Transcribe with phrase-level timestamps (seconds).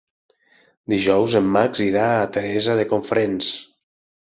[0.93, 3.55] Dijous en Max irà a Teresa de Cofrents.